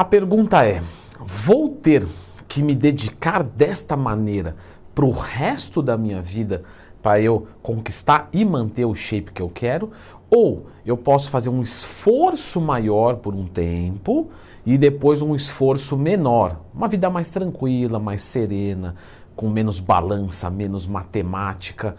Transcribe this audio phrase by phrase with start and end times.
[0.00, 0.82] A pergunta é:
[1.18, 2.08] vou ter
[2.48, 4.56] que me dedicar desta maneira
[4.94, 6.62] para o resto da minha vida
[7.02, 9.90] para eu conquistar e manter o shape que eu quero?
[10.30, 14.30] Ou eu posso fazer um esforço maior por um tempo
[14.64, 18.96] e depois um esforço menor, uma vida mais tranquila, mais serena,
[19.36, 21.94] com menos balança, menos matemática,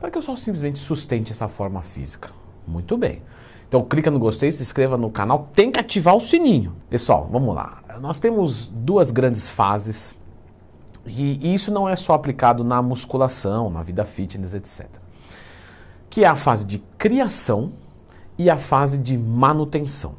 [0.00, 2.30] para que eu só simplesmente sustente essa forma física.
[2.66, 3.20] Muito bem.
[3.72, 6.76] Então clica no gostei, se inscreva no canal, tem que ativar o sininho.
[6.90, 7.82] Pessoal, vamos lá.
[8.02, 10.14] Nós temos duas grandes fases
[11.06, 14.90] e isso não é só aplicado na musculação, na vida fitness, etc.
[16.10, 17.72] Que é a fase de criação
[18.36, 20.16] e a fase de manutenção.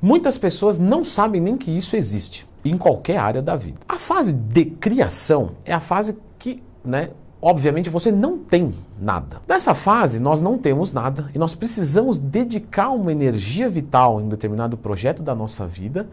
[0.00, 3.80] Muitas pessoas não sabem nem que isso existe em qualquer área da vida.
[3.86, 7.10] A fase de criação é a fase que, né,
[7.42, 9.42] obviamente você não tem nada.
[9.48, 14.28] Nessa fase, nós não temos nada e nós precisamos dedicar uma energia vital em um
[14.28, 16.08] determinado projeto da nossa vida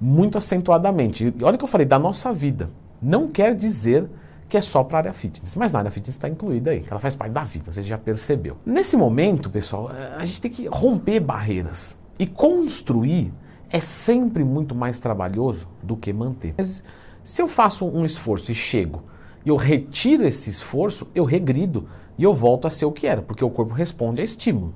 [0.00, 1.34] muito acentuadamente.
[1.36, 2.70] E olha o que eu falei, da nossa vida.
[3.02, 4.08] Não quer dizer
[4.48, 6.98] que é só para a área fitness, mas na área fitness está incluída aí, ela
[6.98, 8.56] faz parte da vida, você já percebeu.
[8.64, 13.30] Nesse momento, pessoal, a gente tem que romper barreiras e construir
[13.70, 16.54] é sempre muito mais trabalhoso do que manter.
[16.56, 16.82] Mas
[17.22, 19.02] se eu faço um esforço e chego
[19.48, 23.22] e eu retiro esse esforço, eu regrido e eu volto a ser o que era,
[23.22, 24.74] porque o corpo responde a estímulo.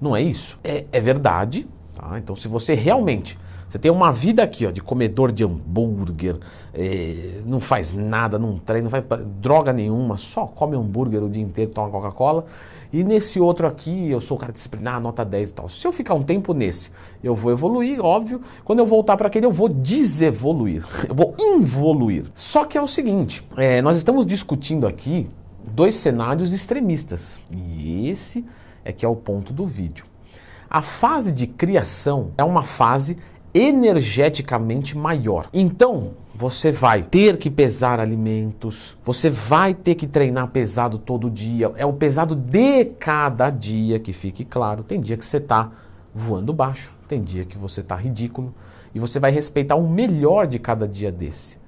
[0.00, 0.58] Não é isso?
[0.64, 1.68] É, é verdade.
[1.92, 2.18] Tá?
[2.18, 6.36] Então, se você realmente você tem uma vida aqui, ó, de comedor de hambúrguer,
[6.72, 9.04] é, não faz nada, não treina, não faz
[9.40, 12.46] droga nenhuma, só come hambúrguer o dia inteiro, toma Coca-Cola.
[12.92, 15.68] E nesse outro aqui, eu sou o cara disciplinar, nota 10 e tal.
[15.68, 16.90] Se eu ficar um tempo nesse,
[17.24, 18.40] eu vou evoluir, óbvio.
[18.64, 22.30] Quando eu voltar para aquele, eu vou desevoluir, eu vou involuir.
[22.34, 25.28] Só que é o seguinte, é, nós estamos discutindo aqui
[25.72, 27.40] dois cenários extremistas.
[27.50, 28.44] E esse
[28.84, 30.04] é que é o ponto do vídeo.
[30.70, 33.18] A fase de criação é uma fase
[33.54, 35.48] energeticamente maior.
[35.52, 41.72] Então, você vai ter que pesar alimentos, você vai ter que treinar pesado todo dia.
[41.76, 44.82] É o pesado de cada dia, que fique claro.
[44.82, 45.70] Tem dia que você está
[46.12, 48.52] voando baixo, tem dia que você está ridículo.
[48.92, 51.58] E você vai respeitar o melhor de cada dia desse.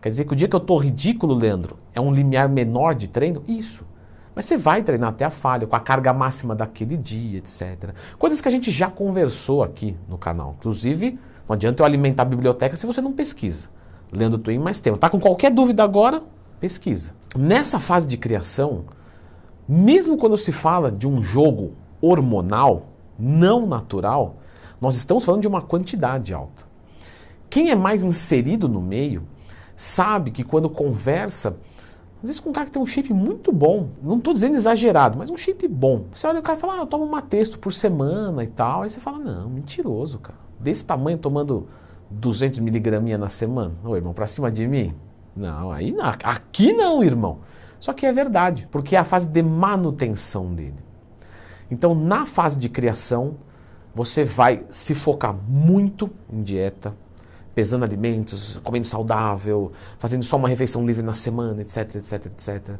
[0.00, 3.08] Quer dizer que o dia que eu estou ridículo, Leandro, é um limiar menor de
[3.08, 3.42] treino?
[3.46, 3.84] Isso.
[4.36, 7.94] Mas você vai treinar até a falha, com a carga máxima daquele dia, etc.
[8.18, 10.54] Coisas que a gente já conversou aqui no canal.
[10.58, 13.70] Inclusive, não adianta eu alimentar a biblioteca se você não pesquisa.
[14.12, 14.98] Lendo Twin mais tempo.
[14.98, 16.22] Tá com qualquer dúvida agora?
[16.60, 17.14] Pesquisa.
[17.34, 18.84] Nessa fase de criação,
[19.66, 22.88] mesmo quando se fala de um jogo hormonal,
[23.18, 24.36] não natural,
[24.78, 26.64] nós estamos falando de uma quantidade alta.
[27.48, 29.26] Quem é mais inserido no meio
[29.74, 31.56] sabe que quando conversa
[32.16, 35.18] às vezes com um cara que tem um shape muito bom, não estou dizendo exagerado,
[35.18, 36.04] mas um shape bom.
[36.12, 38.82] Você olha o cara e fala, ah, eu tomo uma texto por semana e tal.
[38.82, 40.38] Aí você fala, não, mentiroso, cara.
[40.58, 41.68] Desse tamanho tomando
[42.10, 43.74] 200 miligraminha na semana.
[43.84, 44.94] Ô irmão, pra cima de mim?
[45.36, 46.06] Não, aí não.
[46.06, 47.40] Aqui não, irmão.
[47.78, 50.86] Só que é verdade, porque é a fase de manutenção dele.
[51.70, 53.36] Então, na fase de criação,
[53.94, 56.94] você vai se focar muito em dieta,
[57.56, 62.74] pesando alimentos, comendo saudável, fazendo só uma refeição livre na semana, etc, etc, etc.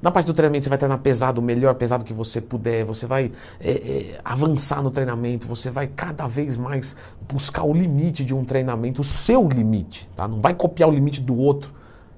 [0.00, 3.04] Na parte do treinamento, você vai treinar pesado, o melhor pesado que você puder, você
[3.04, 6.94] vai é, é, avançar no treinamento, você vai cada vez mais
[7.28, 10.28] buscar o limite de um treinamento, o seu limite, tá?
[10.28, 11.72] Não vai copiar o limite do outro,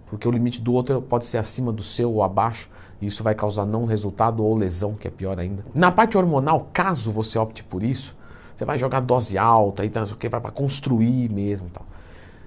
[0.06, 2.68] porque o limite do outro pode ser acima do seu ou abaixo,
[3.00, 5.64] e isso vai causar não resultado ou lesão, que é pior ainda.
[5.74, 8.14] Na parte hormonal, caso você opte por isso,
[8.54, 11.93] você vai jogar dose alta, e então, vai para construir mesmo, tal.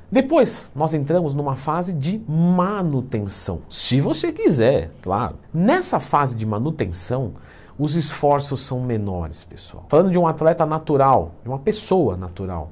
[0.10, 3.60] Depois, nós entramos numa fase de manutenção.
[3.70, 5.36] Se você quiser, claro.
[5.54, 7.34] Nessa fase de manutenção,
[7.78, 9.86] os esforços são menores, pessoal.
[9.90, 12.72] Falando de um atleta natural, de uma pessoa natural.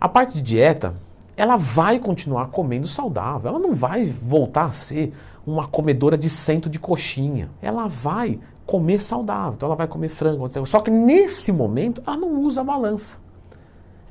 [0.00, 0.94] A parte de dieta,
[1.36, 3.50] ela vai continuar comendo saudável.
[3.50, 5.12] Ela não vai voltar a ser
[5.46, 7.50] uma comedora de cento de coxinha.
[7.60, 9.52] Ela vai comer saudável.
[9.54, 10.48] Então ela vai comer frango.
[10.66, 13.18] Só que nesse momento, ela não usa a balança.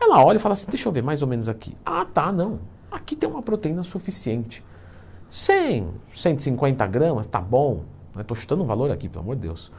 [0.02, 1.78] Ela olha e fala assim: deixa eu ver mais ou menos aqui.
[1.86, 2.60] Ah, tá, não.
[2.92, 4.64] Aqui tem uma proteína suficiente.
[5.30, 7.84] 100, 150 gramas, tá bom.
[8.20, 9.72] Estou chutando um valor aqui, pelo amor de Deus.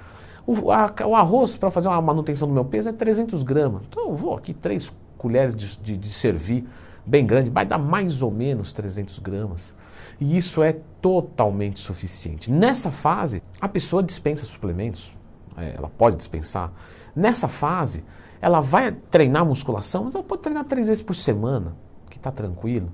[0.46, 3.82] O, a, o arroz, para fazer uma manutenção do meu peso, é 300 gramas.
[3.88, 6.67] Então eu vou aqui, três colheres de, de, de servir,
[7.05, 9.75] bem grande, vai dar mais ou menos 300 gramas.
[10.20, 12.50] E isso é totalmente suficiente.
[12.50, 15.12] Nessa fase, a pessoa dispensa suplementos,
[15.56, 16.73] é, ela pode dispensar.
[17.14, 18.05] Nessa fase,
[18.43, 21.77] ela vai treinar musculação, mas ela pode treinar três vezes por semana,
[22.11, 22.91] que está tranquilo.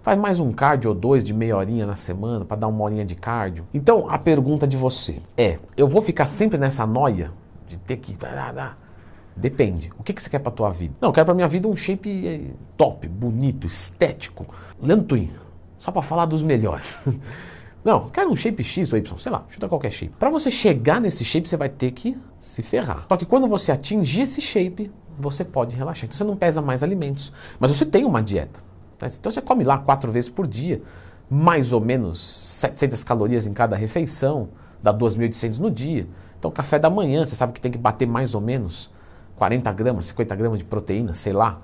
[0.00, 3.04] Faz mais um cardio ou dois de meia horinha na semana para dar uma horinha
[3.04, 3.66] de cardio.
[3.74, 7.30] Então, a pergunta de você é: eu vou ficar sempre nessa noia
[7.68, 8.16] de ter que.
[9.36, 9.92] Depende.
[9.98, 10.94] O que, que você quer para tua vida?
[10.98, 14.46] Não, eu quero para minha vida um shape eh, top, bonito, estético.
[14.80, 15.28] Leandro
[15.76, 16.96] só para falar dos melhores.
[17.86, 20.12] Não, quero um shape X ou Y, sei lá, chuta qualquer shape.
[20.18, 23.06] Para você chegar nesse shape, você vai ter que se ferrar.
[23.08, 26.06] Só que quando você atingir esse shape, você pode relaxar.
[26.06, 28.58] Então você não pesa mais alimentos, mas você tem uma dieta.
[29.00, 29.08] Né?
[29.16, 30.82] Então você come lá quatro vezes por dia,
[31.30, 34.48] mais ou menos 700 calorias em cada refeição,
[34.82, 36.08] dá 2.800 no dia.
[36.40, 38.90] Então café da manhã, você sabe que tem que bater mais ou menos
[39.36, 41.60] 40 gramas, 50 gramas de proteína, sei lá.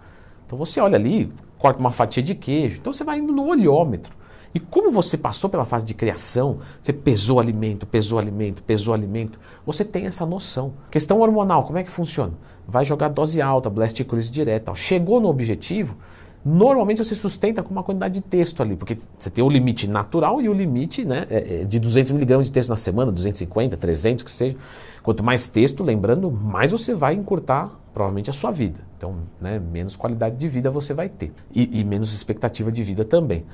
[0.47, 2.79] Então você olha ali, corta uma fatia de queijo.
[2.79, 4.22] Então você vai indo no olhômetro.
[4.55, 9.41] E como você passou pela fase de criação, você pesou alimento, pesou alimento, pesou alimento,
[9.65, 10.75] você tem essa noção.
[10.91, 12.33] Questão hormonal, como é que funciona?
[12.67, 14.75] Vai jogar dose alta, blast cruise direta.
[14.75, 15.97] Chegou no objetivo,
[16.45, 20.41] normalmente você sustenta com uma quantidade de texto ali, porque você tem o limite natural
[20.43, 24.23] e o limite né, é, é de 200 miligramas de texto na semana, 250, 300,
[24.23, 24.57] que seja.
[25.03, 28.81] Quanto mais texto, lembrando, mais você vai encurtar provavelmente a sua vida.
[28.97, 33.05] Então, né, menos qualidade de vida você vai ter e, e menos expectativa de vida
[33.05, 33.45] também.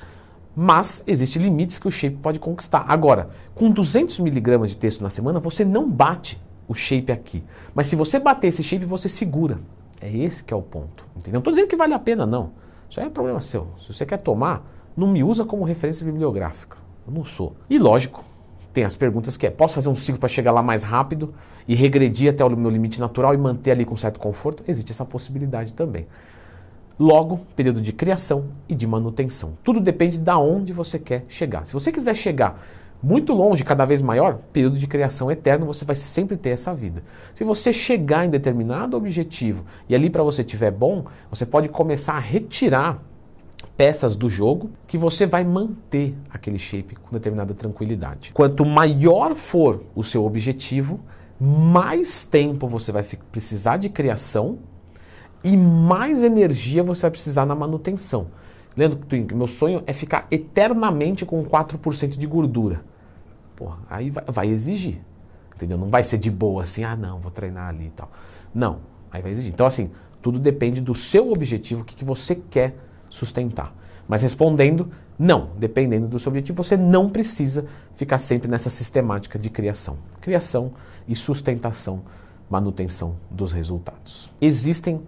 [0.60, 2.84] Mas existem limites que o shape pode conquistar.
[2.88, 7.44] Agora, com 200 miligramas de texto na semana, você não bate o shape aqui.
[7.72, 9.58] Mas se você bater esse shape, você segura.
[10.00, 11.06] É esse que é o ponto.
[11.14, 11.34] Entendeu?
[11.34, 12.50] Não estou dizendo que vale a pena, não.
[12.90, 13.69] Isso aí é problema seu.
[13.87, 16.76] Se você quer tomar, não me usa como referência bibliográfica.
[17.06, 17.55] Eu não sou.
[17.70, 18.25] E lógico,
[18.72, 21.34] tem as perguntas que é: posso fazer um ciclo para chegar lá mais rápido
[21.69, 24.64] e regredir até o meu limite natural e manter ali com certo conforto?
[24.66, 26.08] Existe essa possibilidade também.
[26.99, 29.56] Logo, período de criação e de manutenção.
[29.62, 31.65] Tudo depende da onde você quer chegar.
[31.65, 32.61] Se você quiser chegar
[33.03, 37.03] muito longe, cada vez maior, período de criação eterno, você vai sempre ter essa vida.
[37.35, 42.15] Se você chegar em determinado objetivo e ali para você tiver bom, você pode começar
[42.15, 43.01] a retirar
[43.77, 48.33] peças do jogo que você vai manter aquele shape com determinada tranquilidade.
[48.33, 50.99] Quanto maior for o seu objetivo,
[51.41, 54.59] mais tempo você vai precisar de criação
[55.43, 58.29] e mais energia você vai precisar na manutenção.
[58.76, 62.81] Lembra que meu sonho é ficar eternamente com 4% de gordura.
[63.56, 65.00] Porra, aí vai, vai, exigir.
[65.55, 65.76] Entendeu?
[65.76, 68.11] Não vai ser de boa assim, ah não, vou treinar ali e tal.
[68.55, 68.79] Não,
[69.11, 69.52] aí vai exigir.
[69.52, 69.90] Então assim,
[70.23, 72.76] tudo depende do seu objetivo, o que, que você quer
[73.11, 73.75] sustentar.
[74.06, 79.50] Mas respondendo, não, dependendo do seu objetivo, você não precisa ficar sempre nessa sistemática de
[79.50, 79.99] criação.
[80.20, 80.73] Criação
[81.06, 82.02] e sustentação,
[82.49, 84.31] manutenção dos resultados.
[84.41, 85.02] Existem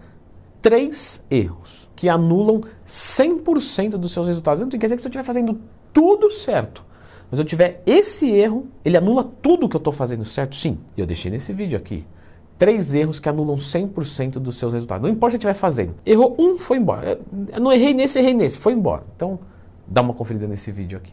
[0.61, 4.61] três erros que anulam 100% dos seus resultados.
[4.61, 5.61] Não quer dizer que se eu estiver fazendo
[5.93, 6.85] tudo certo,
[7.31, 10.57] mas eu tiver esse erro, ele anula tudo que eu estou fazendo certo?
[10.57, 10.79] Sim.
[10.97, 12.05] E eu deixei nesse vídeo aqui.
[12.59, 15.03] Três erros que anulam 100% dos seus resultados.
[15.03, 15.95] Não importa você estiver fazendo.
[16.05, 17.19] Errou um, foi embora.
[17.53, 19.05] Eu não errei nesse, errei nesse, foi embora.
[19.17, 19.39] Então,
[19.87, 21.09] dá uma conferida nesse vídeo aqui.